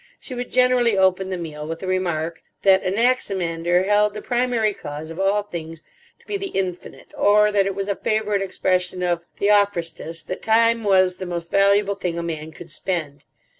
[0.19, 5.11] She would generally open the meal with the remark that Anaximander held the primary cause
[5.11, 5.83] of all things
[6.17, 10.83] to be the Infinite, or that it was a favourite expression of Theophrastus that time
[10.83, 13.25] was the most valuable thing a man could spend.